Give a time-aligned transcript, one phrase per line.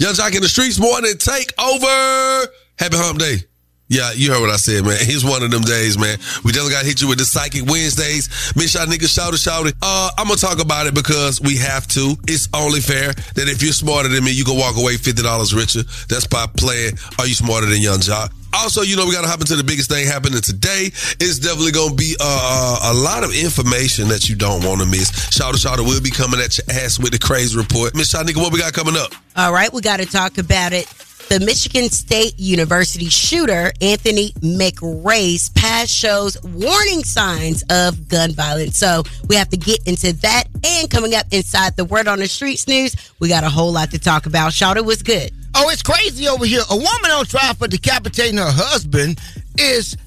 [0.00, 2.52] Yung Joc in the streets morning take over.
[2.78, 3.38] Happy hump day.
[3.88, 4.98] Yeah, you heard what I said, man.
[5.00, 6.18] It's one of them days, man.
[6.44, 8.28] We definitely got to hit you with the Psychic Wednesdays.
[8.54, 9.74] Miss y'all niggas shout it, shout it.
[9.80, 12.12] Uh, I'm going to talk about it because we have to.
[12.28, 15.24] It's only fair that if you're smarter than me, you can walk away $50
[15.56, 15.82] richer.
[16.08, 18.30] That's by playing Are You Smarter Than Yung Joc?
[18.52, 20.86] Also, you know, we got to hop into the biggest thing happening today.
[21.20, 24.86] It's definitely going to be uh, a lot of information that you don't want to
[24.86, 25.12] miss.
[25.32, 25.84] Shout out, shout out.
[25.84, 27.94] We'll be coming at your ass with the crazy report.
[27.94, 29.12] Miss Shanika, what we got coming up?
[29.36, 30.86] All right, we got to talk about it.
[31.28, 38.78] The Michigan State University shooter, Anthony McRae's past shows warning signs of gun violence.
[38.78, 40.44] So we have to get into that.
[40.64, 43.90] And coming up inside the Word on the Streets news, we got a whole lot
[43.90, 44.52] to talk about.
[44.52, 45.30] Shawty was good.
[45.54, 46.62] Oh, it's crazy over here.
[46.70, 49.20] A woman on trial for decapitating her husband
[49.58, 49.98] is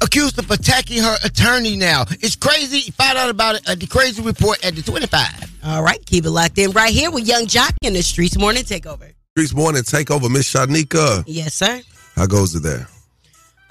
[0.00, 2.04] accused of attacking her attorney now.
[2.20, 2.90] It's crazy.
[2.92, 5.58] Find out about it at the crazy report at the 25.
[5.64, 8.64] All right, keep it locked in right here with Yung Joc in the Streets Morning
[8.64, 9.13] Takeover.
[9.36, 11.24] Streets Morning take over, Miss Shanika.
[11.26, 11.80] Yes, sir.
[12.14, 12.86] How goes it there?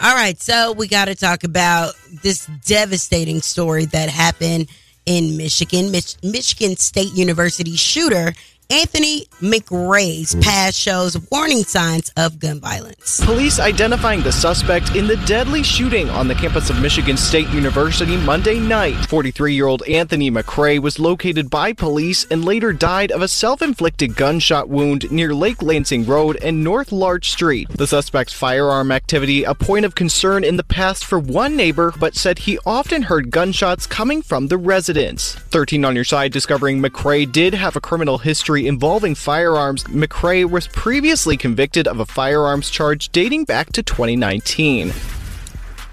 [0.01, 4.67] All right, so we got to talk about this devastating story that happened
[5.05, 5.89] in Michigan.
[5.89, 8.33] Mich- Michigan State University shooter
[8.73, 13.23] Anthony McRae's past shows warning signs of gun violence.
[13.23, 18.17] Police identifying the suspect in the deadly shooting on the campus of Michigan State University
[18.17, 18.95] Monday night.
[19.05, 23.61] 43 year old Anthony McRae was located by police and later died of a self
[23.61, 27.69] inflicted gunshot wound near Lake Lansing Road and North Larch Street.
[27.69, 32.15] The suspect's firearm activity, a point of concern in the past for one neighbor, but
[32.15, 35.35] said he often heard gunshots coming from the residence.
[35.35, 39.83] 13 on your side discovering McRae did have a criminal history involving firearms.
[39.85, 44.91] McRae was previously convicted of a firearms charge dating back to 2019.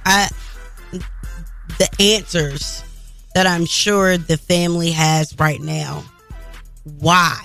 [0.06, 0.28] I,
[1.78, 2.82] the answers
[3.34, 6.04] that I'm sure the family has right now.
[6.98, 7.36] Why?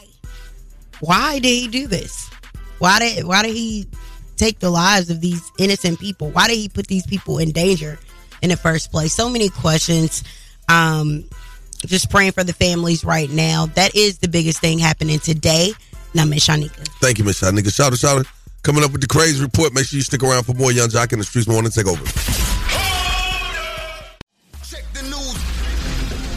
[1.00, 2.30] Why did he do this?
[2.80, 3.88] Why did why did he
[4.38, 6.30] take the lives of these innocent people?
[6.30, 8.00] Why did he put these people in danger
[8.42, 9.14] in the first place?
[9.14, 10.24] So many questions.
[10.68, 11.26] Um,
[11.86, 13.68] just praying for the families right now.
[13.68, 15.72] That is the biggest thing happening today.
[16.14, 16.88] Now, Miss Shanika.
[17.00, 17.74] Thank you, Miss Shanika.
[17.74, 18.26] Shout out, shout out.
[18.64, 19.74] Coming up with the crazy report.
[19.74, 22.04] Make sure you stick around for more Yung Joc in the Streets Morning Take over.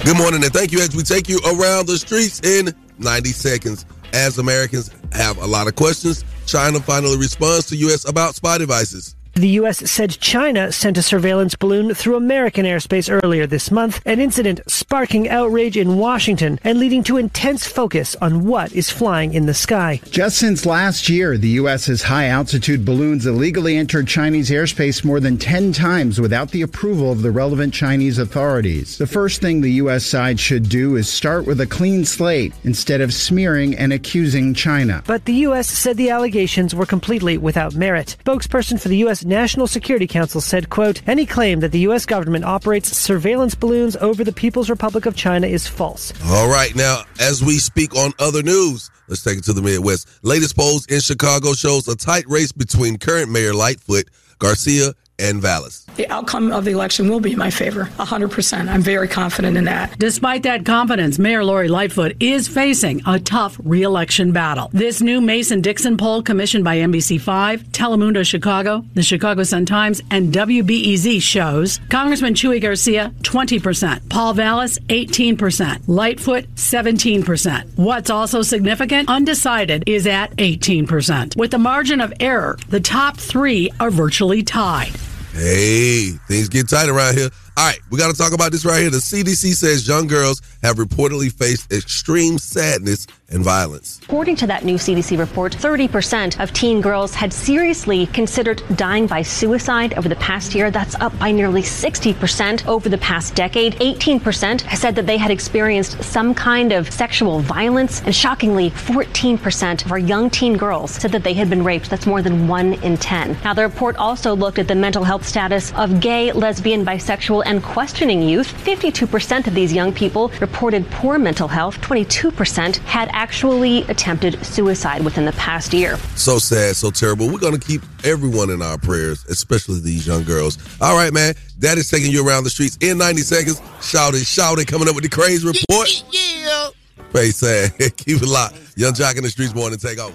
[0.05, 3.85] Good morning, and thank you as we take you around the streets in 90 seconds.
[4.15, 8.09] As Americans have a lot of questions, China finally responds to U.S.
[8.09, 9.15] about spy devices.
[9.39, 9.89] The U.S.
[9.89, 15.29] said China sent a surveillance balloon through American airspace earlier this month, an incident sparking
[15.29, 20.01] outrage in Washington and leading to intense focus on what is flying in the sky.
[20.11, 25.39] Just since last year, the U.S.'s high altitude balloons illegally entered Chinese airspace more than
[25.39, 28.99] 10 times without the approval of the relevant Chinese authorities.
[28.99, 30.05] The first thing the U.S.
[30.05, 35.05] side should do is start with a clean slate instead of smearing and accusing China.
[35.07, 35.69] But the U.S.
[35.69, 38.17] said the allegations were completely without merit.
[38.25, 39.28] Spokesperson for the U.S.
[39.29, 42.07] National Security Council said, quote, any claim that the U.S.
[42.07, 46.15] government operates surveillance balloons over the People's Republic of China is false.
[46.25, 50.09] All right, now, as we speak on other news, let's take it to the Midwest.
[50.23, 54.09] Latest polls in Chicago shows a tight race between current Mayor Lightfoot,
[54.39, 55.85] Garcia, and Vallas.
[55.99, 58.69] The outcome of the election will be in my favor, 100%.
[58.69, 59.99] I'm very confident in that.
[59.99, 64.71] Despite that confidence, Mayor Lori Lightfoot is facing a tough reelection battle.
[64.73, 71.21] This new Mason Dixon poll, commissioned by NBC5, Telemundo Chicago, the Chicago Sun-Times, and WBEZ
[71.21, 77.77] shows Congressman Chuy Garcia, 20%, Paul Vallas, 18%, Lightfoot, 17%.
[77.77, 81.37] What's also significant, undecided, is at 18%.
[81.37, 84.93] With the margin of error, the top three are virtually tied.
[85.39, 87.31] Hey, things get tight around here.
[87.57, 88.91] All right, we got to talk about this right here.
[88.91, 94.01] The CDC says young girls have reportedly faced extreme sadness and violence.
[94.05, 99.21] According to that new CDC report, 30% of teen girls had seriously considered dying by
[99.21, 100.71] suicide over the past year.
[100.71, 103.75] That's up by nearly 60% over the past decade.
[103.75, 108.01] 18% said that they had experienced some kind of sexual violence.
[108.03, 111.91] And shockingly, 14% of our young teen girls said that they had been raped.
[111.91, 113.37] That's more than one in 10.
[113.45, 117.63] Now, the report also looked at the mental health status of gay, lesbian, bisexual, and
[117.63, 118.51] questioning youth.
[118.65, 121.79] 52% of these young people reported poor mental health.
[121.83, 125.97] 22% had actually attempted suicide within the past year.
[126.15, 127.27] So sad, so terrible.
[127.27, 130.57] We're going to keep everyone in our prayers, especially these young girls.
[130.81, 131.35] All right, man.
[131.59, 133.61] That is taking you around the streets in 90 seconds.
[133.83, 136.05] Shout it, shout it, coming up with the crazy report.
[136.13, 136.69] Yeah.
[137.11, 137.73] Face sad.
[137.97, 138.55] keep it locked.
[138.77, 140.15] Yung Joc in the streets morning take over.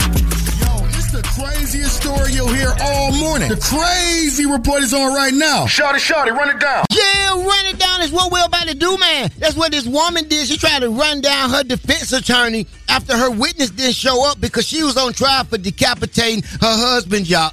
[0.00, 3.48] Yo, it's the craziest story you'll hear all morning.
[3.48, 5.64] The crazy report is on right now.
[5.64, 6.84] Shawty, shawty, run it down.
[7.34, 9.30] Run it down is what we're about to do, man.
[9.38, 10.46] That's what this woman did.
[10.46, 14.66] She tried to run down her defense attorney after her witness didn't show up because
[14.66, 17.50] she was on trial for decapitating her husband, y'all.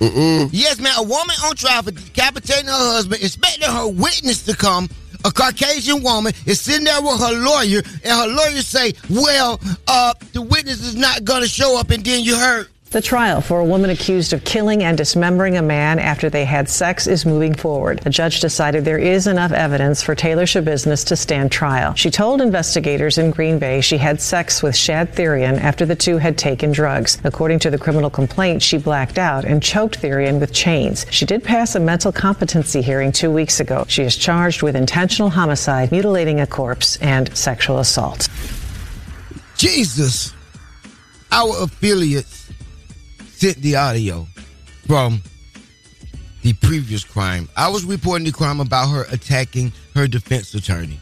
[0.52, 4.88] Yes, man, a woman on trial for decapitating her husband, expecting her witness to come.
[5.24, 10.14] A Caucasian woman is sitting there with her lawyer, and her lawyer say, "Well, uh,
[10.34, 12.68] the witness is not gonna show up." And then you heard.
[12.92, 16.68] The trial for a woman accused of killing and dismembering a man after they had
[16.68, 18.02] sex is moving forward.
[18.06, 21.94] A judge decided there is enough evidence for Taylor Schabusiness to stand trial.
[21.94, 26.18] She told investigators in Green Bay she had sex with Shad Thyrion after the two
[26.18, 27.18] had taken drugs.
[27.24, 31.06] According to the criminal complaint, she blacked out and choked Thyrion with chains.
[31.12, 33.86] She did pass a mental competency hearing two weeks ago.
[33.88, 38.28] She is charged with intentional homicide, mutilating a corpse, and sexual assault.
[39.56, 40.34] Jesus,
[41.32, 42.41] our affiliates
[43.42, 44.28] sent the audio
[44.86, 45.20] from
[46.44, 47.50] the previous crime.
[47.58, 51.00] I was reporting the crime about her attacking her defense attorney.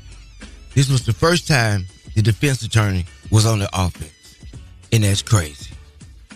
[0.73, 4.37] This was the first time the defense attorney was on the offense.
[4.93, 5.75] And that's crazy.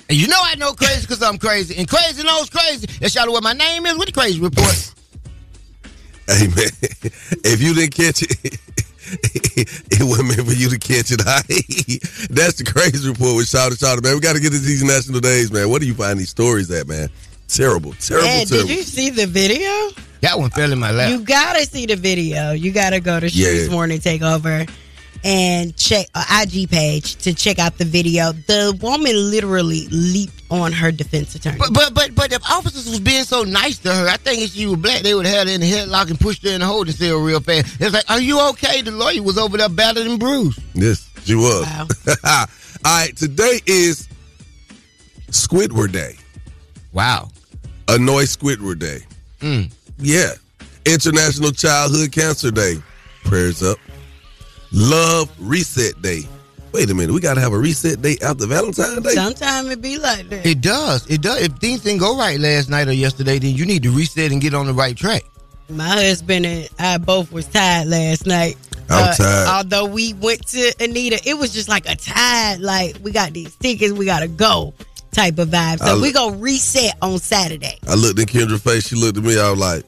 [0.09, 1.77] And you know I know crazy because I'm crazy.
[1.77, 2.87] And crazy knows crazy.
[2.99, 4.93] That's y'all what my name is with the crazy report.
[6.25, 6.69] Hey, man.
[7.43, 8.57] If you didn't catch it,
[9.91, 11.19] it wasn't meant for you to catch it.
[12.29, 14.15] That's the crazy report with Shout Shout man.
[14.15, 15.69] We got to get to these national days, man.
[15.69, 17.09] What do you find these stories at, man?
[17.47, 18.67] Terrible, terrible, Yeah, terrible.
[18.67, 19.69] did you see the video?
[20.21, 21.09] That one fell in my lap.
[21.11, 22.51] You gotta see the video.
[22.53, 23.47] You gotta go to Yeah.
[23.49, 24.67] Streets Morning Takeover
[25.23, 28.31] and check uh, IG page to check out the video.
[28.31, 31.57] The woman literally leaped on her defense attorney.
[31.57, 34.51] But but but but if officers was being so nice to her, I think if
[34.51, 36.59] she was black, they would have had her in the headlock and pushed her in
[36.61, 37.81] the holding cell real fast.
[37.81, 38.81] It's like, are you okay?
[38.81, 40.61] The lawyer was over there battered and bruised.
[40.73, 41.67] Yes, she was.
[42.25, 42.45] All
[42.85, 44.07] right, today is
[45.29, 46.17] Squidward Day.
[46.91, 47.29] Wow.
[47.87, 48.99] Annoy Squidward Day.
[49.39, 49.73] Mm.
[49.97, 50.33] Yeah.
[50.85, 52.75] International Childhood Cancer Day.
[53.23, 53.77] Prayers up.
[54.71, 56.21] Love Reset Day.
[56.73, 59.11] Wait a minute, we gotta have a reset day after Valentine's Day.
[59.11, 60.43] Sometimes it be like that.
[60.45, 61.05] It does.
[61.07, 61.39] It does.
[61.43, 64.41] If things didn't go right last night or yesterday, then you need to reset and
[64.41, 65.23] get on the right track.
[65.69, 68.57] My husband and I both was tired last night.
[68.89, 69.47] Uh, I'm tired.
[69.49, 73.55] Although we went to Anita, it was just like a tired, like we got these
[73.57, 74.73] tickets, we gotta go
[75.11, 75.77] type of vibe.
[75.77, 77.77] So I- we go reset on Saturday.
[77.87, 79.83] I looked at Kendra's face, she looked at me, I was like,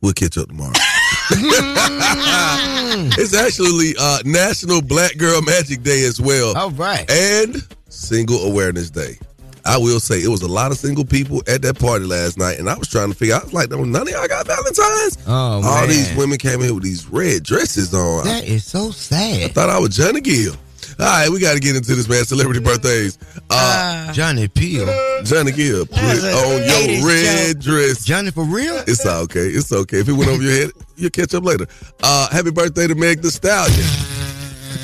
[0.00, 0.72] we'll catch up tomorrow.
[3.18, 6.56] it's actually uh, National Black Girl Magic Day as well.
[6.56, 7.10] All right.
[7.10, 7.56] And
[7.88, 9.18] Single Awareness Day.
[9.66, 12.58] I will say it was a lot of single people at that party last night,
[12.58, 13.42] and I was trying to figure out.
[13.42, 15.16] I was like, none of y'all got Valentine's.
[15.26, 15.88] Oh, All man.
[15.88, 18.26] these women came in with these red dresses on.
[18.26, 19.44] That is so sad.
[19.44, 20.54] I thought I was Johnny Gill.
[20.98, 22.24] All right, we got to get into this, man.
[22.24, 23.18] Celebrity birthdays.
[23.50, 24.86] Uh, Johnny Peel.
[25.24, 28.04] Johnny Gill, put on your red dress.
[28.04, 28.76] Johnny for real?
[28.86, 29.48] It's okay.
[29.48, 30.00] It's okay.
[30.00, 31.66] If it went over your head, you'll catch up later.
[32.02, 33.88] Uh, happy birthday to Meg the Stallion.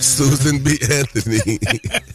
[0.01, 0.79] Susan B.
[0.91, 1.59] Anthony.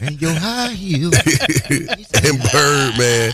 [0.00, 1.10] and your high heel.
[1.14, 3.32] and Bird, man.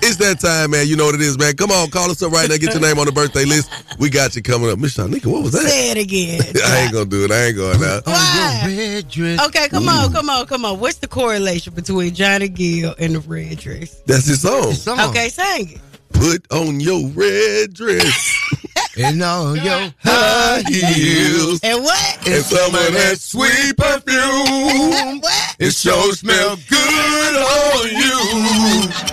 [0.00, 0.86] It's that time, man.
[0.86, 1.56] You know what it is, man.
[1.56, 2.56] Come on, call us up right now.
[2.56, 3.70] Get your name on the birthday list.
[3.98, 4.78] We got you coming up.
[4.78, 5.68] Miss Shanika, what was that?
[5.68, 6.40] Say it again.
[6.64, 7.30] I ain't gonna do it.
[7.30, 8.06] I ain't going oh, out.
[8.06, 8.62] Why?
[8.66, 9.46] Red dress.
[9.46, 10.78] Okay, come on, come on, come on.
[10.80, 14.00] What's the correlation between Johnny Gill and the red dress?
[14.06, 14.74] That's his song.
[15.10, 15.80] Okay, sing it.
[16.12, 18.38] Put on your red dress
[18.96, 22.26] and on your high heels And what?
[22.26, 25.22] and some of that sweet perfume.
[25.60, 29.07] It sure smell good on you.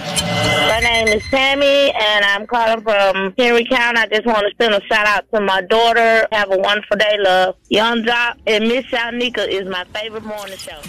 [0.46, 4.00] My name is Tammy, and I'm calling from Henry County.
[4.00, 6.28] I just want to send a shout out to my daughter.
[6.32, 7.56] Have a wonderful day, love.
[7.70, 10.80] Yung Joc and Miss Shanika is my favorite morning show.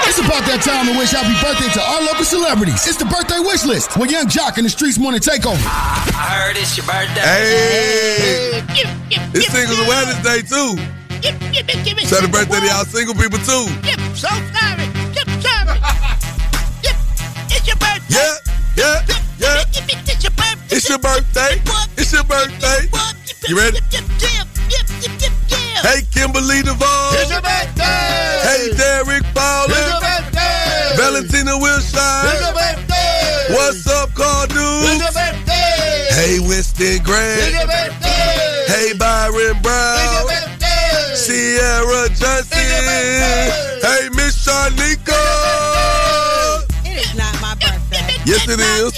[0.00, 2.86] It's about that time to wish happy birthday to our local celebrities.
[2.88, 5.62] It's the birthday wish list with Yung Joc in the Streets Morning Takeover.
[5.62, 7.22] I heard it's your birthday.
[7.22, 8.62] Hey,
[9.36, 10.74] it's Singles Awareness Day too.
[11.22, 13.70] Give, give, give So happy birthday to y'all single people too.
[13.86, 14.26] Yep, so
[14.56, 14.86] sorry.
[15.14, 15.78] So sorry.
[17.52, 18.18] It's your birthday.
[18.18, 19.04] Yeah, yeah,
[19.38, 19.64] yeah.
[20.70, 21.60] It's your birthday.
[21.96, 22.88] It's your birthday.
[22.88, 23.48] It's.
[23.48, 23.78] You ready?
[25.82, 26.88] Hey, Kimberly Devon.
[27.18, 28.40] It's your birthday.
[28.46, 29.74] Hey, Derek Fowler.
[29.74, 30.96] It's your birthday.
[30.96, 32.22] Valentina Wilshire.
[32.30, 33.54] It's your birthday.
[33.54, 34.54] What's up, Carl It's
[35.02, 36.06] your birthday.
[36.14, 37.52] Hey, Winston It's Grant.
[37.52, 38.64] your birthday.
[38.68, 39.98] Hey, Byron Brown.
[39.98, 41.14] It's your birthday.
[41.16, 42.46] Sierra Johnson.
[42.52, 43.86] It's your birthday.
[43.86, 45.01] Hey, Miss Shanika.
[48.52, 48.92] It is.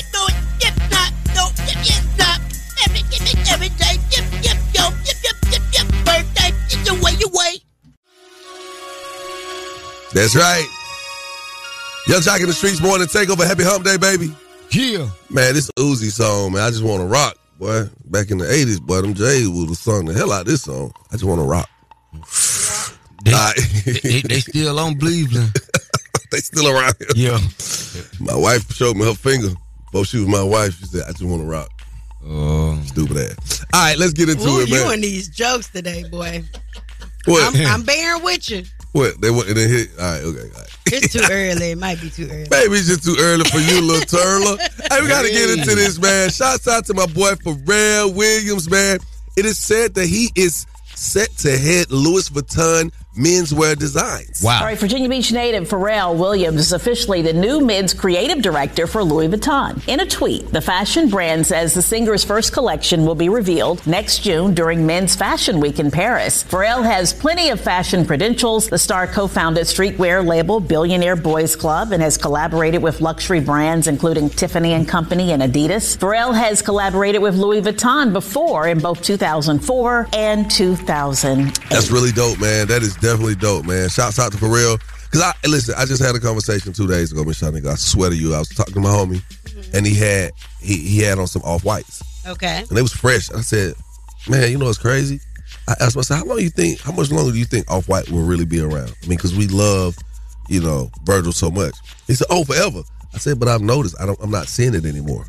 [10.12, 10.66] That's right.
[12.08, 13.46] Yung Joc in the streets morning takeover.
[13.46, 14.34] Happy hump day, baby.
[14.70, 15.08] Yeah.
[15.30, 16.62] Man, this Uzi song, man.
[16.62, 17.84] I just want to rock, boy.
[18.06, 20.62] Back in the 80s, boy, them Jays would have sung the hell out of this
[20.62, 20.92] song.
[21.10, 21.68] I just want to rock.
[23.24, 23.54] They, All right.
[24.02, 25.52] they, they still on Cleveland.
[26.34, 27.08] they still around here.
[27.14, 27.38] Yeah.
[28.20, 29.48] My wife showed me her finger.
[29.86, 31.70] Before she was my wife, she said, I just want to rock.
[32.26, 32.80] Oh.
[32.86, 33.64] Stupid ass.
[33.72, 34.94] All right, let's get into Ooh, it, you man.
[34.94, 36.42] and these jokes today, boy.
[37.26, 37.54] What?
[37.54, 38.64] I'm, I'm bearing with you.
[38.92, 39.20] what?
[39.20, 39.88] They went and they hit.
[39.98, 40.40] All right, okay.
[40.40, 40.78] All right.
[40.86, 41.70] It's too early.
[41.72, 42.46] It might be too early.
[42.50, 44.56] Maybe it's just too early for you, little turtle.
[44.58, 46.30] hey, we got to get into this, man.
[46.30, 48.98] Shouts out to my boy Pharrell Williams, man.
[49.36, 54.42] It is said that he is set to head Louis Vuitton menswear designs.
[54.42, 54.60] Wow.
[54.60, 59.02] All right, Virginia Beach native Pharrell Williams is officially the new men's creative director for
[59.02, 59.86] Louis Vuitton.
[59.88, 64.20] In a tweet, the fashion brand says the singer's first collection will be revealed next
[64.20, 66.44] June during Men's Fashion Week in Paris.
[66.44, 68.68] Pharrell has plenty of fashion credentials.
[68.68, 74.30] The star co-founded streetwear label Billionaire Boys Club and has collaborated with luxury brands including
[74.30, 75.96] Tiffany and Company and Adidas.
[75.96, 81.70] Pharrell has collaborated with Louis Vuitton before in both 2004 and 2008.
[81.70, 82.66] That's really dope, man.
[82.66, 83.88] That is definitely dope, man.
[83.90, 84.80] Shouts out to Pharrell.
[85.12, 87.68] Cause I listen, I just had a conversation two days ago, Miss Shanika.
[87.68, 89.76] I swear to you, I was talking to my homie, mm-hmm.
[89.76, 92.64] and he had he he had on some off whites, Okay.
[92.68, 93.30] and they was fresh.
[93.30, 93.74] I said,
[94.28, 95.20] man, you know what's crazy?
[95.68, 96.80] I asked myself, how long you think?
[96.80, 98.92] How much longer do you think off white will really be around?
[99.02, 99.96] I mean, because we love,
[100.48, 101.74] you know, Virgil so much.
[102.06, 102.82] He said, oh, forever.
[103.14, 104.18] I said, but I've noticed I don't.
[104.20, 105.26] I'm not seeing it anymore.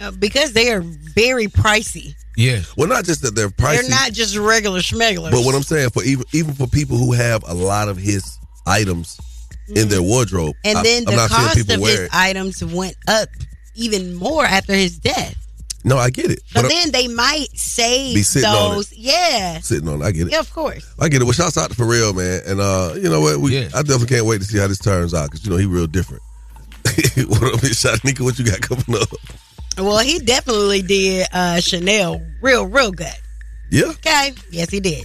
[0.00, 2.14] Uh, because they are very pricey.
[2.36, 2.60] Yeah.
[2.76, 3.80] Well, not just that they're pricey.
[3.80, 5.30] They're not just regular schmegglers.
[5.32, 8.38] But what I'm saying for even even for people who have a lot of his
[8.66, 9.18] items
[9.74, 12.10] in their wardrobe, and I- then I'm the not seeing cost people of his it.
[12.12, 13.28] items went up
[13.74, 15.34] even more after his death.
[15.84, 16.40] No, I get it.
[16.52, 18.92] But, I'm then they might save Be sitting on those.
[18.92, 19.60] Yeah.
[19.60, 20.04] sitting on, it.
[20.04, 20.32] I get it.
[20.32, 20.84] Yeah, of course.
[20.98, 21.24] I get it.
[21.24, 22.42] Well, shouts out to Pharrell, man.
[22.46, 23.38] And uh, you know what?
[23.38, 25.66] We I definitely can't wait to see how this turns out because you know he
[25.66, 26.22] real different.
[26.84, 28.20] what up, Miss Shanika?
[28.20, 29.08] What you got coming up?
[29.78, 33.06] Well, he definitely did uh, Chanel real, real good.
[33.70, 33.86] Yeah.
[33.90, 34.32] Okay.
[34.50, 35.04] Yes, he did.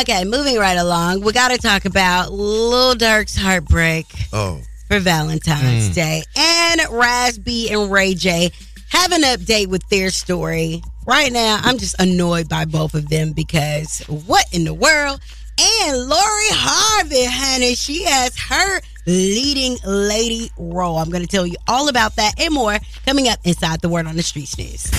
[0.00, 1.22] Okay, moving right along.
[1.22, 5.94] We got to talk about Lil Durk's heartbreak Oh, for Valentine's Mm.
[5.94, 6.22] Day.
[6.36, 8.50] And Raz B and Ray J
[8.90, 10.82] have an update with their story.
[11.06, 15.20] Right now, I'm just annoyed by both of them because what in the world?
[15.58, 20.96] And Lori Harvey, honey, she has her leading lady role.
[20.98, 24.06] I'm going to tell you all about that and more coming up inside the Word
[24.06, 24.90] on the Streets news.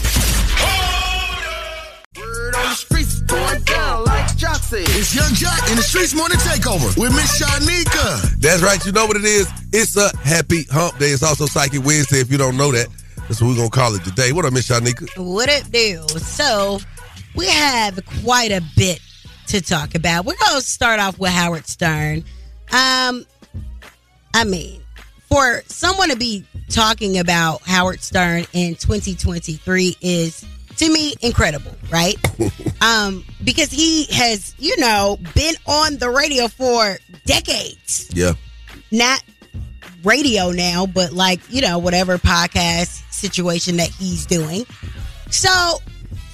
[2.17, 4.55] Word on the streets going down like Joc.
[4.71, 8.39] It's Yung Joc in the Streets Morning Takeover with Miss Shanika.
[8.39, 8.83] that's right.
[8.85, 9.49] You know what it is?
[9.73, 11.07] It's a happy hump day.
[11.07, 12.19] It's also Psychic Wednesday.
[12.19, 12.87] If you don't know that,
[13.27, 14.31] that's what we're gonna call it today.
[14.31, 15.09] What up, Miss Shanika?
[15.17, 16.05] What it do?
[16.19, 16.79] So
[17.35, 18.99] we have quite a bit
[19.47, 20.25] to talk about.
[20.25, 22.19] We're gonna start off with Howard Stern.
[22.71, 23.25] Um,
[24.33, 24.81] I mean,
[25.29, 30.45] for someone to be talking about Howard Stern in 2023 is
[30.77, 32.15] to me incredible, right?
[32.81, 38.33] um, because he has, you know, been on the radio for decades Yeah.
[38.91, 39.23] not
[40.03, 44.65] radio now, but like, you know, whatever podcast situation that he's doing.
[45.31, 45.77] So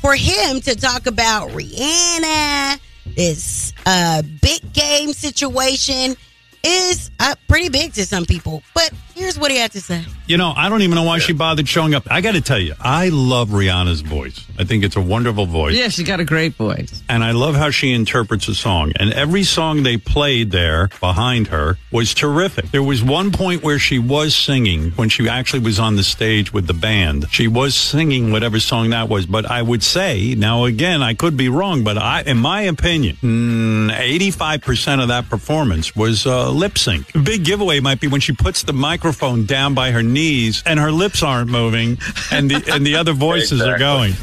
[0.01, 2.80] for him to talk about Rihanna,
[3.15, 6.15] this uh big game situation
[6.63, 8.63] is uh, pretty big to some people.
[8.74, 10.03] But here's what he had to say.
[10.27, 12.08] You know, I don't even know why she bothered showing up.
[12.10, 14.46] I got to tell you, I love Rihanna's voice.
[14.58, 15.75] I think it's a wonderful voice.
[15.75, 17.03] Yeah, she got a great voice.
[17.10, 18.94] And I love how she interprets a song.
[18.96, 22.72] And every song they played there behind her was terrific.
[22.72, 26.53] There was one point where she was singing when she actually was on the stage
[26.53, 27.27] with the band.
[27.32, 29.25] She was singing whatever song that was.
[29.25, 33.18] But I would say, now again, I could be wrong, but I, in my opinion,
[33.22, 37.12] mm, 85% of that performance was uh, lip sync.
[37.24, 40.91] Big giveaway might be when she puts the microphone down by her knees and her
[40.91, 41.98] lips aren't moving
[42.31, 44.13] and the, and the other voices are going.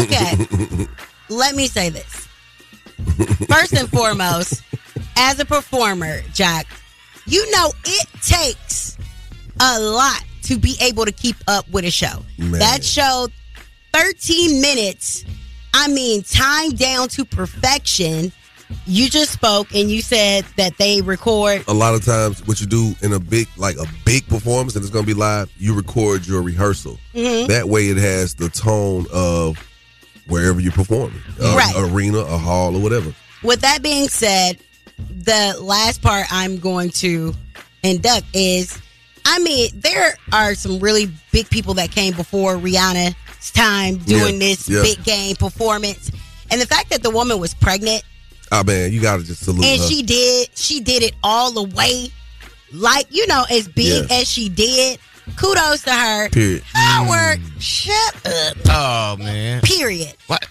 [0.00, 0.32] Okay.
[1.28, 2.26] Let me say this.
[3.46, 4.64] First and foremost,
[5.16, 6.66] as a performer, Jack,
[7.26, 8.98] you know it takes
[9.60, 12.24] a lot to be able to keep up with a show.
[12.36, 12.58] Man.
[12.58, 13.28] That show,
[13.92, 15.24] 13 minutes,
[15.72, 18.32] I mean, time down to perfection.
[18.86, 21.64] You just spoke and you said that they record.
[21.68, 24.84] A lot of times, what you do in a big, like a big performance, and
[24.84, 26.98] it's gonna be live, you record your rehearsal.
[27.14, 27.48] Mhm.
[27.48, 29.56] That way, it has the tone of
[30.26, 31.74] wherever you're performing, a, Right.
[31.76, 33.14] arena, a hall, or whatever.
[33.42, 34.58] With that being said,
[34.98, 37.34] the last part I'm going to
[37.82, 38.78] induct is
[39.26, 43.14] I mean, there are some really big people that came before Rihanna's
[43.54, 44.82] time doing Yeah, this yeah.
[44.82, 46.10] big game performance.
[46.50, 48.02] And the fact that the woman was pregnant
[48.60, 49.86] Oh man, you gotta just salute and her.
[49.88, 52.08] she did she did it all the way
[52.72, 54.16] like you know as big Yeah.
[54.20, 54.98] as she did
[55.36, 56.62] kudos to her Period.
[56.72, 59.60] howard shut up Oh man.
[59.62, 60.46] period What?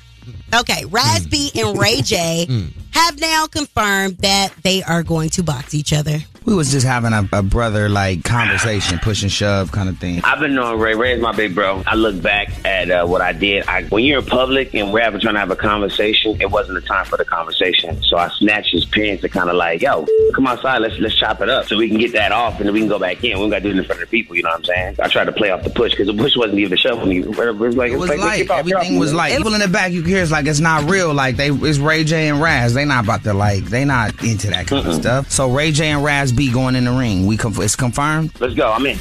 [0.55, 2.72] okay Raz B and ray j Mm.
[2.91, 7.13] have now confirmed that they are going to box each other We was just having
[7.13, 10.21] a, a brother like conversation, push and shove kind of thing.
[10.23, 10.95] I've been knowing Ray.
[10.95, 11.83] Ray is my big bro.
[11.88, 13.65] I look back at uh, what I did.
[13.67, 16.81] I, when you're in public and we're having trying to have a conversation, it wasn't
[16.81, 18.01] the time for the conversation.
[18.03, 20.79] So I snatched his pants and kind of like, yo, come outside.
[20.79, 22.89] Let's let's chop it up so we can get that off and then we can
[22.89, 23.38] go back in.
[23.38, 24.35] We don't got to do it in front of the people.
[24.35, 24.95] You know what I'm saying?
[25.01, 27.19] I tried to play off the push because the push wasn't even shoving me.
[27.19, 29.67] It was like It was like, like get off, everything was like people in the
[29.69, 29.91] back.
[29.91, 31.13] You hear it's like it's not real.
[31.13, 32.73] Like they it's Ray J and Raz.
[32.73, 35.31] They not about to like they not into that kind of stuff.
[35.31, 37.25] So Ray J and Raz be going in the ring.
[37.25, 38.31] We conf- it's confirmed.
[38.39, 38.71] Let's go.
[38.71, 38.97] I'm in.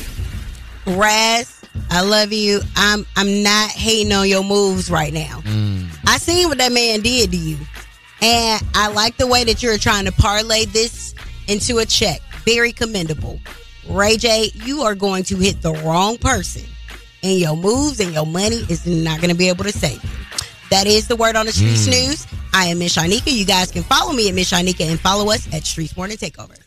[0.85, 1.61] raz
[1.91, 5.87] i love you i'm i'm not hating on your moves right now mm.
[6.07, 7.57] I seen what that man did to you.
[8.21, 11.15] And I like the way that you're trying to parlay this
[11.49, 12.21] into a check.
[12.45, 13.41] Very commendable.
[13.89, 16.63] Ray J, you are going to hit the wrong person.
[17.23, 20.11] And your moves and your money is not going to be able to save you.
[20.71, 22.09] That is the word on the Streets mm.
[22.09, 22.27] News.
[22.53, 23.33] I am Miss Shanika.
[23.33, 26.62] You guys can follow me at Miss Shanika and follow us at Streets Morning Takeover.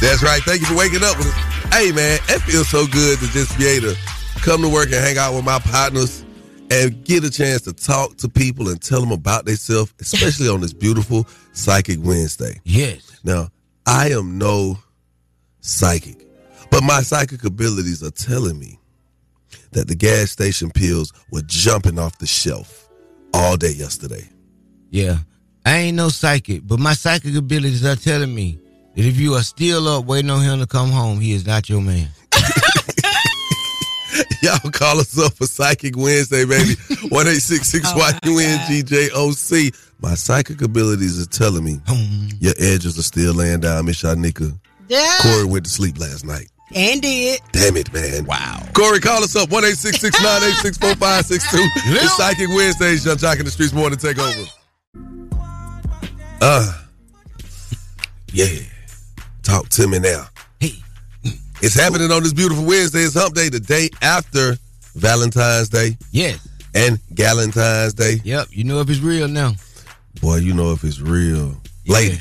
[0.00, 0.42] That's right.
[0.42, 1.74] Thank you for waking up with us.
[1.74, 3.96] Hey, man, it feels so good to just be able to
[4.42, 6.24] come to work and hang out with my partners
[6.70, 10.60] and get a chance to talk to people and tell them about themselves, especially on
[10.60, 12.60] this beautiful Psychic Wednesday.
[12.64, 13.20] Yes.
[13.24, 13.48] Now,
[13.84, 14.78] I am no
[15.60, 16.26] psychic,
[16.70, 18.78] but my psychic abilities are telling me
[19.72, 22.88] that the gas station pills were jumping off the shelf
[23.34, 24.28] all day yesterday.
[24.90, 25.18] Yeah.
[25.64, 28.58] I ain't no psychic, but my psychic abilities are telling me
[28.96, 31.68] that if you are still up waiting on him to come home, he is not
[31.68, 32.08] your man.
[34.42, 36.74] Y'all call us up for Psychic Wednesday, baby.
[37.10, 39.76] 1 GJOC.
[40.00, 41.78] My psychic abilities are telling me
[42.40, 44.58] your edges are still laying down, Miss Shanika.
[44.88, 45.18] Yeah.
[45.20, 46.48] Corey went to sleep last night.
[46.74, 47.40] And did.
[47.52, 48.24] Damn it, man.
[48.26, 48.62] Wow.
[48.74, 49.50] Corey, call us up.
[49.50, 49.80] 1 It's
[52.16, 53.04] Psychic Wednesdays.
[53.04, 54.44] Yung Joc in the Streets Morning Take over.
[56.40, 56.72] Uh,
[58.32, 58.60] yeah.
[59.42, 60.26] Talk to me now.
[60.60, 60.74] Hey.
[61.62, 63.00] It's happening on this beautiful Wednesday.
[63.00, 64.56] It's Hump Day, the day after
[64.94, 65.98] Valentine's Day.
[66.12, 66.46] Yes.
[66.74, 68.20] And Galentine's Day.
[68.24, 68.48] Yep.
[68.50, 69.54] You know if it's real now.
[70.20, 71.60] Boy, you know if it's real.
[71.86, 72.18] Lady,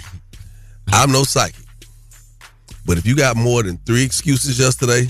[0.91, 1.65] I'm no psychic.
[2.89, 5.07] But if you got more than three excuses yesterday,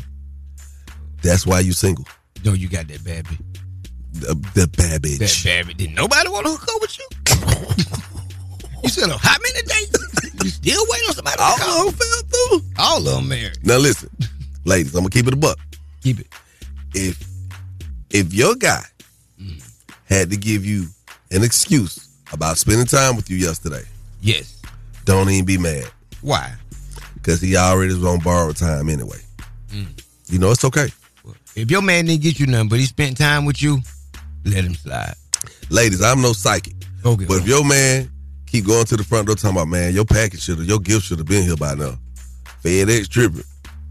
[1.21, 2.05] that's why you single.
[2.43, 3.39] No, you got that bad bitch.
[4.11, 5.19] The, the bad bitch.
[5.19, 5.77] That bad bitch.
[5.77, 7.07] Did nobody want to hook up with you?
[8.83, 9.91] you said how many days?
[10.43, 11.87] You still waiting on somebody to All call?
[11.87, 12.61] of them fell through.
[12.77, 13.57] All of them married.
[13.63, 14.09] Now listen,
[14.65, 15.57] ladies, I'm gonna keep it a buck.
[16.03, 16.27] Keep it.
[16.93, 17.25] If
[18.09, 18.83] if your guy
[20.09, 20.87] had to give you
[21.31, 23.83] an excuse about spending time with you yesterday,
[24.19, 24.61] Yes.
[25.05, 25.89] don't even be mad.
[26.21, 26.53] Why?
[27.29, 29.19] Because he already was on borrowed time anyway.
[29.67, 30.03] Mm.
[30.29, 30.87] You know it's okay.
[31.55, 33.81] If your man didn't get you nothing, but he spent time with you,
[34.45, 35.13] let him slide.
[35.69, 36.73] Ladies, I'm no psychic.
[37.05, 37.25] Okay.
[37.25, 38.09] But if your man
[38.47, 41.05] keep going to the front door talking about, man, your package should have, your gift
[41.05, 41.99] should have been here by now.
[42.63, 43.43] FedEx tripping,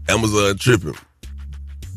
[0.09, 0.95] Amazon tripping.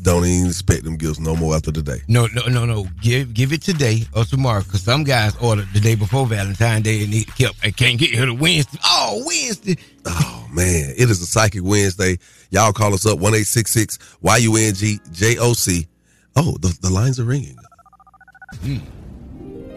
[0.03, 2.03] Don't even expect them gifts no more after today.
[2.07, 2.87] No, no, no, no.
[3.01, 7.03] Give give it today or tomorrow, because some guys ordered the day before Valentine's Day
[7.03, 8.79] and he kept I can't get here to Wednesday.
[8.85, 9.77] Oh, Wednesday.
[10.07, 12.19] Oh man, it is a psychic Wednesday.
[12.51, 15.87] Y'all call us up one eight six six Y U N G J O C.
[16.37, 17.57] Oh, the, the lines are ringing.
[18.63, 18.79] Hmm.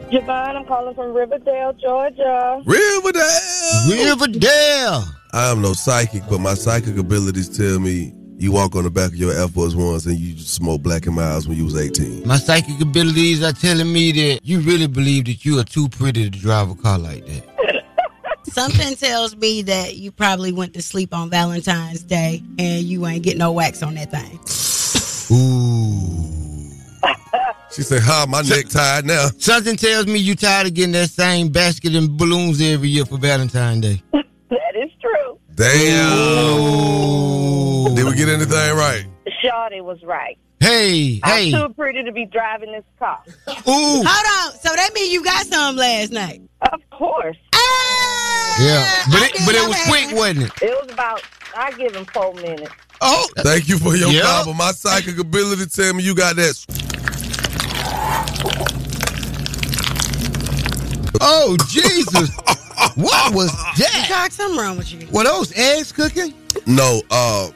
[0.09, 2.61] Javon, I'm calling from Riverdale, Georgia.
[2.65, 3.89] Riverdale.
[3.89, 5.03] Riverdale.
[5.33, 9.09] I am no psychic, but my psychic abilities tell me you walk on the back
[9.09, 12.27] of your Air Force Ones and you smoke Black and Milds when you was 18.
[12.27, 16.29] My psychic abilities are telling me that you really believe that you are too pretty
[16.29, 17.54] to drive a car like that.
[18.55, 23.21] Something tells me that you probably went to sleep on Valentine's Day and you ain't
[23.21, 24.39] get no wax on that thing.
[25.35, 26.71] Ooh.
[27.69, 31.09] she said, "Ha, my neck tied now." Something tells me you tired of getting that
[31.09, 34.01] same basket and balloons every year for Valentine's Day.
[34.49, 35.37] That is true.
[35.55, 35.75] Damn.
[37.95, 39.05] Did we get anything right?
[39.45, 40.37] Shawty was right.
[40.59, 41.53] Hey, hey.
[41.53, 43.21] I'm too pretty to be driving this car.
[43.27, 43.53] Ooh.
[43.67, 44.59] Hold on.
[44.59, 46.41] So that means you got some last night.
[46.61, 47.37] Of course.
[47.53, 48.55] Ah!
[48.59, 50.51] Yeah, but it, but it was quick, wasn't it?
[50.61, 51.21] It was about,
[51.55, 52.71] I give him four minutes.
[53.01, 54.23] Oh, Thank you for your Yep.
[54.23, 56.55] call, but my psychic ability tell me you got that.
[61.21, 62.29] Oh Jesus!
[62.95, 64.05] what was that?
[64.09, 65.07] Doc, something wrong with you.
[65.11, 66.33] Were those eggs cooking?
[66.65, 67.49] No, uh,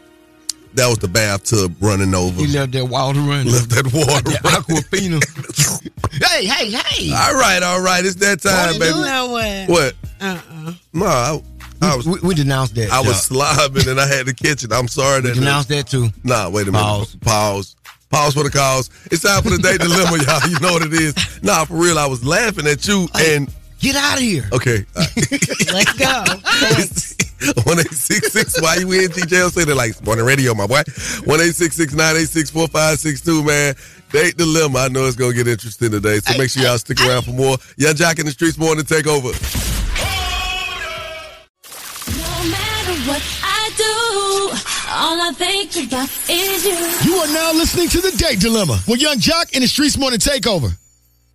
[0.75, 2.41] that was the bathtub running over.
[2.41, 3.51] You left that water running.
[3.51, 4.83] Left that water That running.
[4.83, 6.23] Aquafina.
[6.29, 7.13] hey, hey, hey!
[7.13, 8.99] All right, all right, it's that time, You baby.
[8.99, 9.69] know what?
[9.69, 9.95] What?
[10.21, 10.73] Uh-uh.
[10.93, 11.41] No, I,
[11.81, 12.07] I was.
[12.07, 12.91] We, we denounced that.
[12.91, 14.71] I was slobbing and I had to catch it.
[14.73, 15.29] I'm sorry that.
[15.29, 16.09] You denounced that too.
[16.23, 16.83] Nah, wait a minute.
[16.83, 17.15] Pause.
[17.21, 17.75] Pause.
[18.09, 18.89] Pause for the cause.
[19.11, 20.49] It's time for the day dilemma, y'all.
[20.49, 21.43] You know what it is.
[21.43, 24.43] Nah, for real, I was laughing at you and Get out of here.
[24.51, 24.83] okay.
[24.95, 25.05] uh,
[25.71, 27.08] Let's go.
[27.63, 28.61] One eight six six.
[28.61, 29.51] Why you in TJ?
[29.51, 30.81] Say that like morning radio, my boy.
[31.25, 33.43] One eight six six nine eight six four five six two.
[33.43, 33.75] Man,
[34.11, 34.79] date dilemma.
[34.79, 37.57] I know it's gonna get interesting today, so make sure y'all stick around for more.
[37.77, 39.31] Yung Joc in the streets morning takeover.
[42.09, 44.55] No matter what I do,
[44.91, 47.11] all I think about is you.
[47.11, 50.19] You are now listening to the Date Dilemma with Yung Joc in the Streets Morning
[50.19, 50.75] Takeover.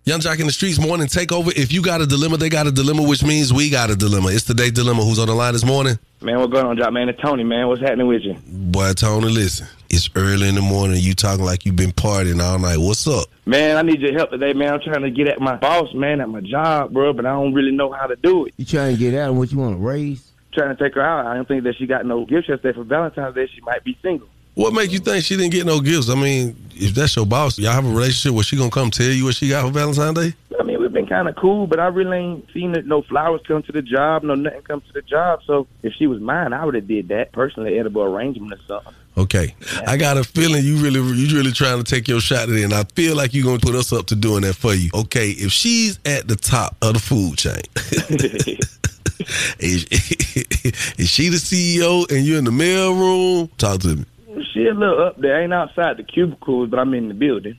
[0.07, 1.51] Yung Joc in the streets morning takeover.
[1.57, 4.29] If you got a dilemma, they got a dilemma, which means we got a dilemma.
[4.29, 5.03] It's the date dilemma.
[5.03, 5.97] Who's on the line this morning?
[6.21, 6.93] Man, what's going on, Joc?
[6.93, 7.67] Man, it's Tony, man.
[7.67, 8.35] What's happening with you?
[8.45, 9.65] Boy, Tony, listen.
[9.89, 10.99] It's early in the morning.
[11.01, 12.77] You talking like you've been partying all night.
[12.77, 13.29] What's up?
[13.47, 14.75] Man, I need your help today, man.
[14.75, 17.55] I'm trying to get at my boss, man, at my job, bro, but I don't
[17.55, 18.53] really know how to do it.
[18.57, 20.31] You trying to get out and what you want to raise?
[20.53, 21.25] Trying to take her out.
[21.25, 23.49] I don't think that she got no gifts yesterday for Valentine's Day.
[23.51, 24.27] She might be single.
[24.55, 26.09] What make you think she didn't get no gifts?
[26.09, 29.07] I mean, if that's your boss, y'all have a relationship where she gonna come tell
[29.07, 30.33] you what she got for Valentine's Day?
[30.57, 33.41] I mean, we've been kind of cool, but I really ain't seen it, no flowers
[33.45, 35.41] come to the job, no nothing come to the job.
[35.45, 38.93] So if she was mine, I would have did that personally, edible arrangement or something.
[39.17, 42.55] Okay, I got a feeling you really, you really trying to take your shot at
[42.55, 44.89] it, and I feel like you're gonna put us up to doing that for you.
[44.93, 47.61] Okay, if she's at the top of the food chain,
[49.59, 49.85] is,
[50.97, 53.49] is she the CEO and you're in the mail room?
[53.57, 54.05] Talk to me.
[54.53, 55.41] She a little up there.
[55.41, 57.57] Ain't outside the cubicles, but I'm in the building.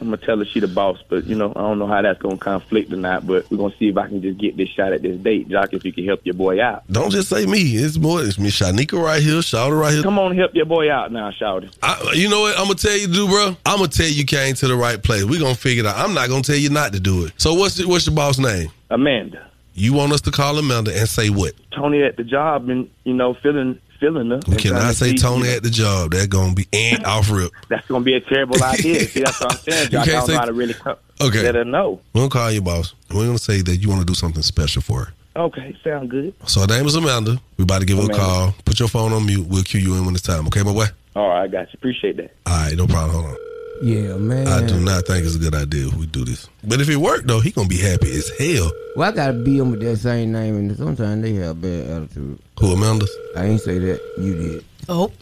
[0.00, 2.20] I'm gonna tell her she the boss, but you know I don't know how that's
[2.20, 3.26] gonna conflict or not.
[3.26, 5.72] But we're gonna see if I can just get this shot at this date, Joc.
[5.72, 6.84] If you can help your boy out.
[6.90, 7.60] Don't just say me.
[7.76, 8.22] It's more.
[8.22, 10.02] It's me, Shanika right here, Shawty right here.
[10.02, 11.72] Come on, help your boy out now, Shawty.
[12.14, 13.56] You know what I'm gonna tell you to do, bro?
[13.64, 15.24] I'm gonna tell you came to the right place.
[15.24, 15.96] We gonna figure it out.
[15.96, 17.32] I'm not gonna tell you not to do it.
[17.38, 18.70] So what's the, what's your boss name?
[18.90, 19.50] Amanda.
[19.76, 21.54] You want us to call Amanda and say what?
[21.72, 24.40] Tony at the job and you know feeling feeling her.
[24.46, 26.12] We and cannot say Tony you at the job.
[26.12, 27.52] That's gonna be ant off rip.
[27.68, 29.00] That's gonna be a terrible idea.
[29.00, 31.42] See, that's what I'm saying, can't don't say- know how to really co- Okay.
[31.42, 32.00] let her know.
[32.12, 32.94] We're gonna call your boss.
[33.12, 35.12] We're gonna say that you want to do something special for her.
[35.36, 36.32] Okay, sound good.
[36.46, 37.40] So her name is Amanda.
[37.56, 38.54] We about to give her a call.
[38.64, 39.46] Put your phone on mute.
[39.48, 40.46] We'll cue you in when it's time.
[40.48, 40.86] Okay, my boy.
[41.16, 41.74] All right, I got you.
[41.74, 42.32] Appreciate that.
[42.46, 43.10] All right, no problem.
[43.12, 43.36] Hold on.
[43.84, 44.48] Yeah, man.
[44.48, 46.48] I do not think it's a good idea if we do this.
[46.66, 48.72] But if it worked though, he gonna be happy as hell.
[48.96, 52.38] Well, I gotta be them with that same name, and sometimes they have bad attitude.
[52.60, 53.06] Who Amanda?
[53.36, 54.00] I ain't say that.
[54.18, 54.64] You did.
[54.88, 55.12] Oh.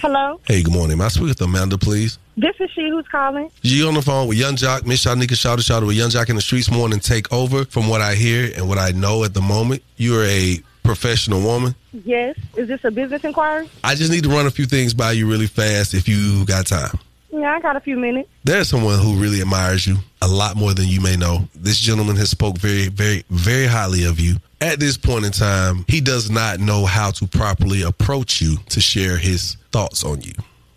[0.00, 0.98] Hello, Hey, good morning.
[0.98, 2.18] May I speak with Amanda, please?
[2.36, 3.50] this is she who's calling.
[3.62, 6.36] You on the phone with Yung Joc, Miss Shanika Shawty Shawty with Yung Joc in
[6.36, 7.64] the streets morning take over.
[7.64, 11.74] From what I hear and what I know at the moment, you're a professional woman.
[12.04, 13.68] Yes, is this a business inquiry?
[13.82, 16.66] I just need to run a few things by you really fast if you got
[16.66, 16.96] time.
[17.30, 18.28] Yeah, I got a few minutes.
[18.44, 21.48] There's someone who really admires you a lot more than you may know.
[21.54, 24.36] This gentleman has spoke very, very, very highly of you.
[24.60, 28.80] At this point in time, he does not know how to properly approach you to
[28.80, 30.32] share his thoughts on you.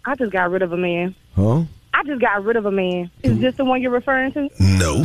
[0.06, 1.16] I just got rid of a man.
[1.36, 1.64] Huh?
[1.94, 3.10] I just got rid of a man.
[3.24, 4.50] Is this the one you're referring to?
[4.60, 5.04] No,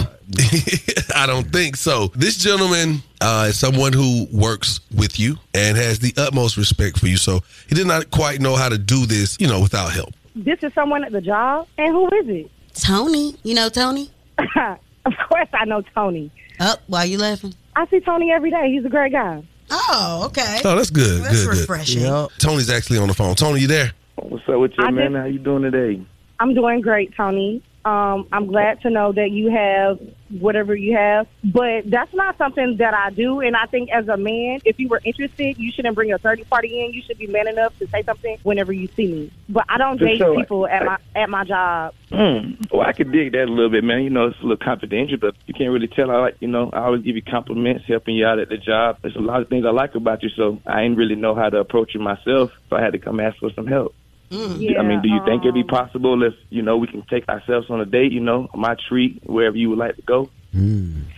[1.17, 2.09] I don't think so.
[2.15, 7.07] This gentleman uh, is someone who works with you and has the utmost respect for
[7.07, 7.17] you.
[7.17, 10.15] So he did not quite know how to do this, you know, without help.
[10.35, 12.51] This is someone at the job, and who is it?
[12.75, 13.37] Tony.
[13.45, 14.11] You know Tony?
[14.39, 16.31] of course, I know Tony.
[16.61, 17.55] Up, why are you laughing?
[17.77, 18.71] I see Tony every day.
[18.73, 19.43] He's a great guy.
[19.71, 20.61] Oh, okay.
[20.65, 21.23] Oh, that's good.
[21.23, 21.61] That's good, good.
[21.61, 22.29] refreshing.
[22.39, 23.35] Tony's actually on the phone.
[23.35, 23.93] Tony, you there?
[24.17, 25.13] What's up with you, I man?
[25.13, 26.05] just- How you doing today?
[26.41, 27.63] I'm doing great, Tony.
[27.85, 29.99] Um, I'm glad to know that you have
[30.41, 33.41] whatever you have, but that's not something that I do.
[33.41, 36.43] And I think as a man, if you were interested, you shouldn't bring a third
[36.49, 36.95] party in.
[36.95, 39.33] You should be man enough to say something whenever you see me.
[39.51, 40.35] But I don't date sure.
[40.35, 41.95] people at my at my job.
[42.11, 42.55] Hmm.
[42.73, 44.03] Well, I could dig that a little bit, man.
[44.03, 46.11] You know, it's a little confidential, but you can't really tell.
[46.11, 48.99] I like, you know, I always give you compliments, helping you out at the job.
[49.03, 51.51] There's a lot of things I like about you, so I ain't really know how
[51.51, 52.51] to approach you myself.
[52.71, 53.95] So I had to come ask for some help.
[54.31, 57.03] Yeah, I mean, do you think it'd be um, possible if you know we can
[57.03, 58.13] take ourselves on a date?
[58.13, 60.31] You know, my treat wherever you would like to go.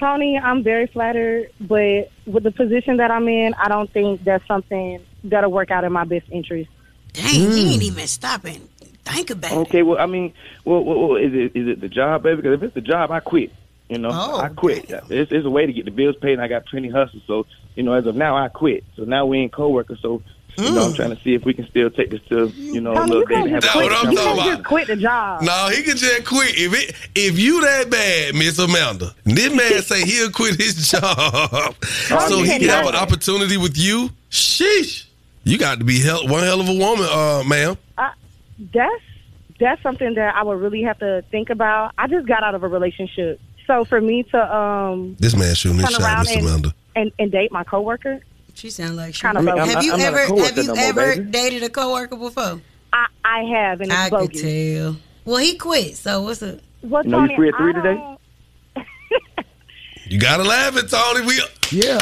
[0.01, 4.47] Tony, I'm very flattered, but with the position that I'm in, I don't think that's
[4.47, 6.71] something that'll work out in my best interest.
[7.13, 8.69] Dang, he ain't even stopping.
[9.05, 9.59] Think about it.
[9.59, 10.33] Okay, well, I mean,
[10.65, 12.37] well, well, well is it is it the job, baby?
[12.37, 13.53] Because if it's the job, I quit.
[13.89, 14.91] You know, Oh, I quit.
[14.91, 17.21] It's, it's a way to get the bills paid, and I got plenty hustle.
[17.27, 18.85] So, you know, as of now, I quit.
[18.97, 20.01] So now we ain't coworkers.
[20.03, 20.23] So,
[20.59, 22.93] you know, I'm trying to see if we can still take this to, you know,
[22.93, 23.93] a little you date can't and have just a quit.
[23.93, 24.29] conversation.
[24.37, 25.43] You can't just quit the job.
[25.43, 26.55] No, he can just quit.
[26.57, 31.75] If it if you that bad, Miss Amanda, this man say he'll quit his job
[31.85, 34.11] so he can have an opportunity with you.
[34.31, 35.05] Sheesh.
[35.45, 37.77] You got to be hell, one hell of a woman, uh, ma'am.
[37.97, 38.13] I,
[38.75, 39.03] that's
[39.61, 41.93] that's something that I would really have to think about.
[41.97, 45.79] I just got out of a relationship, so for me to um This man shooting
[45.79, 46.75] his shot, around Miss Amanda.
[46.97, 48.21] and and date my coworker,
[48.57, 49.21] She sounds like she.
[49.21, 49.57] kind of low.
[49.57, 51.31] have you I'm ever have you no ever baby.
[51.31, 52.61] dated a coworker before?
[52.93, 54.97] I I have, and it's I could tell.
[55.27, 55.97] Well, he quit.
[55.97, 56.59] So what's up?
[56.81, 58.17] what's You know, you Tony, free at three I today?
[60.09, 61.27] You gotta laugh at Tony.
[61.27, 61.35] We
[61.71, 61.99] Yeah.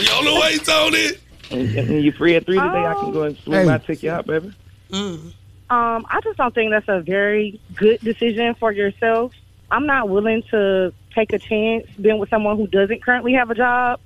[0.00, 1.08] you on the way, Tony.
[1.50, 2.86] And, and you free at three today?
[2.86, 3.66] I can go and swing Hey.
[3.66, 4.52] by, take you out, baby.
[4.92, 5.34] Um,
[5.70, 9.32] I just don't think that's a very good decision for yourself.
[9.70, 13.54] I'm not willing to take a chance being with someone who doesn't currently have a
[13.54, 13.98] job.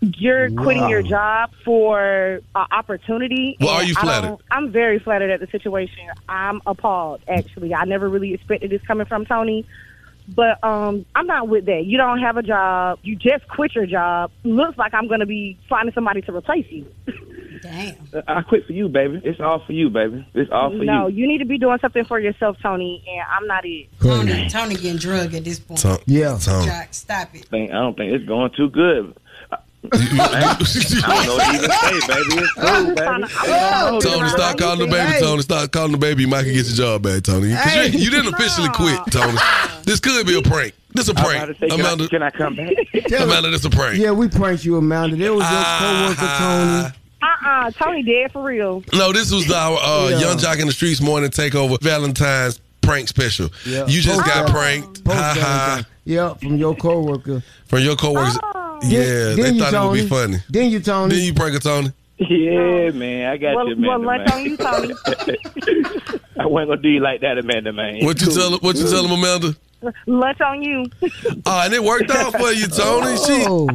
[0.00, 3.56] You're quitting your job for an opportunity.
[3.60, 4.38] Well, are you flattered?
[4.50, 6.08] I'm very flattered at the situation.
[6.28, 7.74] I'm appalled, actually.
[7.74, 9.66] I never really expected this coming from Tony.
[10.28, 11.84] But um, I'm not with that.
[11.84, 13.00] You don't have a job.
[13.02, 14.30] You just quit your job.
[14.44, 16.86] Looks like I'm going to be finding somebody to replace you.
[17.60, 17.96] Damn.
[18.26, 19.20] I quit for you, baby.
[19.24, 20.26] It's all for you, baby.
[20.34, 20.86] It's all for no, you.
[20.86, 23.88] No, you need to be doing something for yourself, Tony, and I'm not it.
[24.00, 25.80] Tony, Tony getting drug at this point.
[25.80, 26.38] Tony, Yeah.
[26.40, 26.66] Tony.
[26.66, 27.46] Joc, stop it.
[27.52, 29.16] I don't think it's going too good.
[29.92, 32.42] I don't know what to even say, baby.
[32.42, 33.00] It's cool, baby.
[33.00, 33.98] I.
[34.00, 35.18] Tony, stop calling the baby.
[35.20, 36.22] Tony, stop calling the baby.
[36.22, 37.52] You might can get your job back, Tony.
[37.54, 39.36] 'Cause you, you didn't officially quit, Tony.
[39.84, 40.74] This could be a prank.
[40.94, 41.42] This a I was prank.
[41.42, 42.74] about to say, can, Amanda, I, can I come back?
[43.08, 43.98] Tell Amanda, this a prank.
[43.98, 45.16] Yeah, we pranked you, Amanda.
[45.16, 46.14] There was your Ah.
[46.14, 46.98] coworker, Tony.
[47.22, 48.82] Uh-uh, Tony dead for real.
[48.92, 50.20] No, this was our uh, Yeah.
[50.28, 53.48] Yung Joc in the Streets morning takeover Valentine's prank special.
[53.64, 53.86] Yeah.
[53.86, 55.04] You just got Post- pranked.
[55.04, 55.34] Post Ha ha.
[55.68, 55.86] Valentine.
[56.04, 57.42] Yeah, from your coworker.
[57.66, 58.36] From your coworkers.
[58.84, 60.36] Yeah, Then- they then you, thought it would be funny.
[60.50, 61.14] Then you, Tony.
[61.14, 61.92] Then you prank a Tony.
[62.18, 63.32] Yeah, man.
[63.32, 64.38] I got Well, you, Amanda, well, lunch man.
[64.38, 64.94] on you, Tony.
[66.38, 68.04] I wasn't gonna do you like that, Amanda, man.
[68.04, 68.36] What you Cool.
[68.36, 69.56] tell what you tell him, Amanda?
[70.06, 70.84] Lunch on you.
[71.46, 73.16] Oh, and it worked out for you, Tony.
[73.16, 73.68] She, Oh,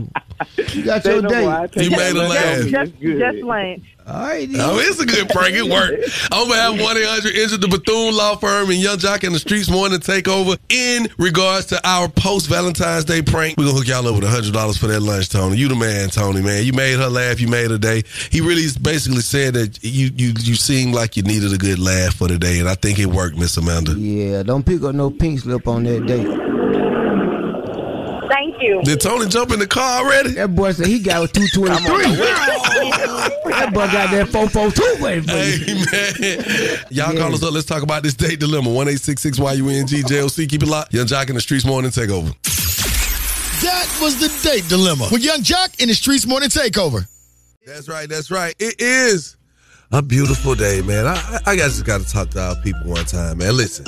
[0.73, 1.29] you got Say your no
[1.67, 1.83] date.
[1.83, 2.67] You made a lunch laugh.
[2.67, 3.83] just, It's just lunch.
[4.07, 4.49] All right.
[4.49, 4.61] then.
[4.61, 5.53] oh, it's a good prank.
[5.55, 6.01] It worked.
[6.31, 9.33] I'm gonna have one eight hundred injured the Bethune Law Firm and Yung Joc in
[9.33, 13.57] the Streets morning takeover in regards to our post Valentine's Day prank.
[13.57, 15.57] We're gonna hook y'all up with hundred dollars for that lunch, Tony.
[15.57, 16.41] You the man, Tony.
[16.41, 17.41] Man, you made her laugh.
[17.41, 18.03] You made her day.
[18.31, 22.15] He really basically said that you you you seemed like you needed a good laugh
[22.15, 23.91] for the day, and I think it worked, Miss Amanda.
[23.91, 26.46] Yeah, don't pick up no pink slip on that date.
[28.37, 28.83] Thank you.
[28.83, 30.33] Did Tony jump in the car already?
[30.33, 32.15] That boy said he got a 223.
[33.51, 35.85] that boy got that 442 waiting for you.
[35.89, 37.51] Hey man, y'all call us up.
[37.51, 38.69] Let's talk about this date dilemma.
[38.71, 40.45] One eight six six Y U N G J O C.
[40.45, 40.93] Keep it locked.
[40.93, 42.31] Yung Joc in the Streets morning takeover.
[43.63, 47.07] That was the date dilemma with Yung Joc in the Streets Morning Takeover.
[47.65, 48.07] That's right.
[48.07, 48.53] That's right.
[48.59, 49.35] It is
[49.91, 51.07] a beautiful day, man.
[51.07, 53.57] I, I I just got to talk to our people one time, man.
[53.57, 53.85] Listen,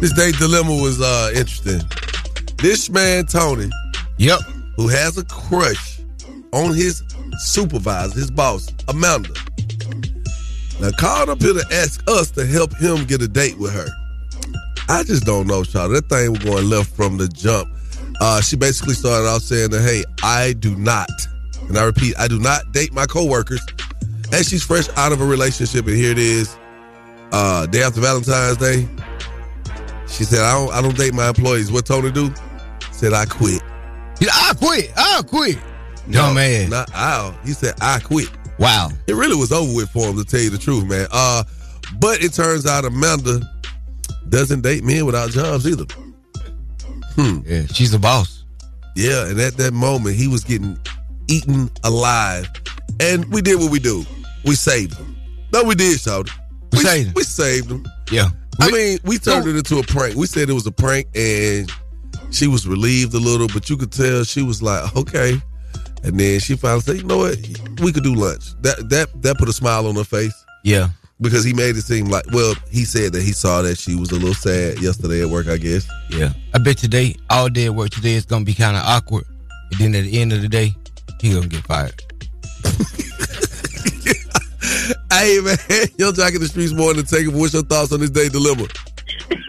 [0.00, 1.80] this date dilemma was uh interesting.
[2.58, 3.70] This man Tony,
[4.18, 4.40] Yep.
[4.76, 6.00] who has a crush
[6.52, 7.02] on his
[7.38, 9.30] supervisor, his boss, Amanda.
[10.80, 13.86] Now called up here to ask us to help him get a date with her.
[14.88, 15.94] I just don't know, Charlie.
[15.94, 17.68] That thing was going left from the jump.
[18.20, 21.10] Uh, she basically started out saying that, hey, I do not,
[21.68, 23.64] and I repeat, I do not date my coworkers.
[24.32, 26.56] And she's fresh out of a relationship, and here it is,
[27.32, 28.88] uh, day after Valentine's Day.
[30.06, 31.72] She said, I don't, I don't date my employees.
[31.72, 32.32] What Tony do?
[32.92, 33.62] Said I quit.
[34.20, 34.92] Yeah, I quit.
[34.96, 35.58] I quit.
[36.06, 36.70] No, man.
[36.70, 37.36] Not I.
[37.44, 38.30] He said I quit.
[38.58, 38.90] Wow.
[39.06, 41.06] It really was over with for him to tell you the truth, man.
[41.10, 41.44] Uh,
[41.98, 43.40] but it turns out Amanda
[44.28, 45.84] doesn't date men without jobs either.
[47.16, 47.40] Hmm.
[47.44, 48.44] Yeah, she's the boss.
[48.96, 50.78] Yeah, and at that moment he was getting
[51.28, 52.48] eaten alive,
[53.00, 54.04] and we did what we do.
[54.44, 55.16] We saved him.
[55.52, 56.30] No, we did, Shawty.
[56.72, 57.14] We saved him.
[57.14, 57.86] We saved him.
[58.10, 58.28] Yeah.
[58.60, 60.14] I mean, we turned it into a prank.
[60.14, 61.70] We said it was a prank, and
[62.30, 65.40] she was relieved a little, but you could tell she was like, okay.
[66.02, 67.36] And then she finally said, you know what?
[67.80, 68.60] We could do lunch.
[68.62, 70.88] That that that put a smile on her face Yeah.
[71.20, 74.10] because he made it seem like, well, he said that he saw that she was
[74.10, 75.88] a little sad yesterday at work, I guess.
[76.10, 76.32] Yeah.
[76.52, 79.24] I bet today, all day at work today, is gonna be kind of awkward.
[79.80, 80.74] And then at the end of the day,
[81.20, 82.02] he gonna get fired.
[85.10, 85.56] Hey, man,
[85.98, 87.32] Yung Joc in the Streets morning to take it.
[87.32, 88.66] What's your thoughts on this day dilemma?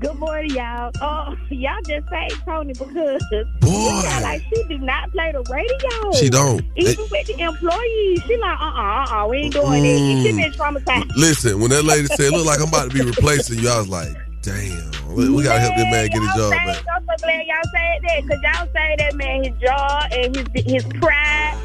[0.00, 0.92] Good morning, y'all.
[1.00, 3.20] Oh, y'all just saved Tony because
[3.60, 4.00] Boy.
[4.00, 6.12] she like she do not play the radio.
[6.12, 6.64] She don't.
[6.76, 10.22] Even with the employees, she like, uh, uh, uh, we ain't doing it.
[10.22, 11.10] She been traumatized.
[11.16, 13.88] Listen, when that lady said, look like I'm about to be replacing you, I was
[13.88, 16.84] like, damn, we, we gotta help this man get his job back.
[16.94, 20.64] I'm so glad y'all said that because y'all say that man his jaw and his
[20.64, 21.58] his pride.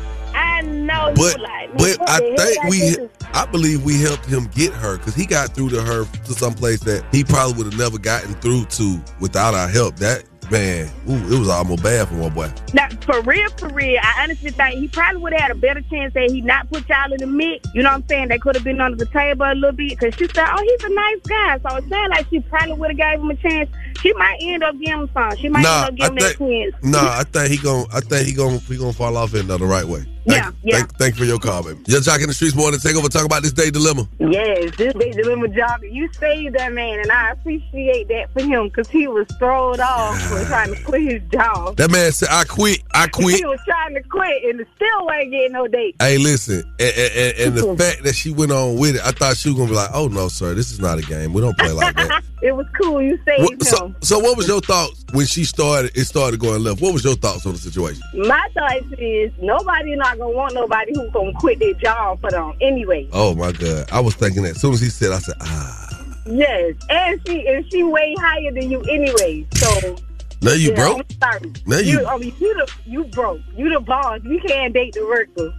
[0.64, 3.10] Know But like, but I think we?
[3.34, 6.54] I believe we helped him get her because he got through to her to some
[6.54, 9.96] place that he probably would have never gotten through to without our help.
[9.98, 12.52] That man, ooh, it was almost bad for my boy.
[12.74, 15.82] Now, for real, for real, I honestly think he probably would have had a better
[15.82, 17.68] chance that he not put y'all in the mix.
[17.74, 18.28] You know what I'm saying?
[18.30, 20.84] They could have been under the table a little bit because she said, "Oh, he's
[20.84, 23.70] a nice guy." So it sounded like she probably would have gave him a chance.
[24.02, 25.36] She might end up giving him some.
[25.38, 26.74] She might Nah, end up giving I that twins.
[26.84, 29.58] Nah, I think he gon' I think he gon' he gonna fall off in the
[29.60, 30.06] right way.
[30.26, 30.78] Yeah, yeah.
[30.78, 31.80] Thank, thank you for your call, baby.
[31.86, 32.80] Your jock in the streets morning.
[32.80, 33.10] Take over.
[33.10, 34.08] Talk about this day dilemma.
[34.20, 35.82] Yes, this day dilemma job.
[35.84, 40.16] You saved that man, and I appreciate that for him because he was thrown off
[40.48, 41.78] trying to quit his job.
[41.78, 42.82] That man said, "I quit.
[42.94, 45.96] I quit." He was trying to quit, and still ain't getting no date.
[46.00, 49.12] Hey, listen, and, and, and- and the fact that she went on with it, I
[49.12, 51.34] thought she was gonna be like, "Oh no, sir, this is not a game.
[51.34, 53.02] We don't play like that." it was cool.
[53.02, 53.60] You saved What- him.
[53.62, 55.92] so, so what was your thoughts when she started?
[55.96, 56.82] It started going left.
[56.82, 58.02] What was your thoughts on the situation?
[58.16, 62.54] My thoughts is nobody not gonna want nobody who's gonna quit their job for them
[62.62, 63.08] anyway.
[63.14, 64.52] Oh my god, I was thinking that.
[64.56, 65.80] As soon as he said, I said, "Ah,
[66.26, 69.46] Yes, and she and she way higher than you anyway.
[69.56, 69.96] So
[70.44, 71.52] now you yeah, broke." I'm sorry.
[71.66, 73.42] Now you- I mean, you the you broke.
[73.56, 74.20] You the boss.
[74.24, 75.54] You can't date the worker.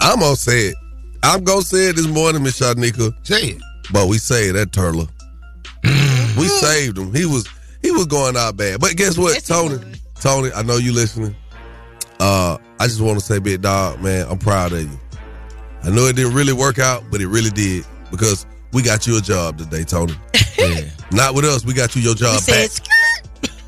[0.00, 0.76] I'm gonna say it.
[1.22, 3.12] I'm gonna say it this morning, Miss Shanika.
[3.26, 3.62] Say it.
[3.92, 5.08] But we say that turtle.
[5.84, 7.14] we saved him.
[7.14, 7.46] He was
[7.82, 8.80] he was going out bad.
[8.80, 9.78] But guess what, Tony?
[10.20, 11.34] Tony, I know you listening.
[12.20, 14.90] Uh, I just want to say, big dog, man, I'm proud of you.
[15.84, 19.16] I know it didn't really work out, but it really did because we got you
[19.16, 20.14] a job today, Tony.
[20.58, 20.80] Yeah.
[21.12, 21.64] Not with us.
[21.64, 22.70] We got you your job He back.
[22.70, 22.88] said,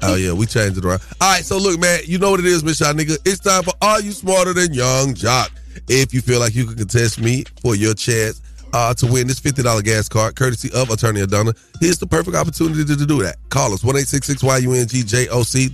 [0.03, 1.01] Oh yeah, we changed it around.
[1.21, 3.19] All right, so look, man, you know what it is, Miss Shot Nigga.
[3.25, 5.51] It's time for Are You Smarter Than Yung Joc?
[5.89, 8.41] If you feel like you can contest me for your chance
[8.73, 12.37] uh, to win this fifty dollar gas card, courtesy of Attorney Adonna, here's the perfect
[12.37, 13.37] opportunity to, do that.
[13.51, 15.69] Call us one eight six six Y U N G J O C.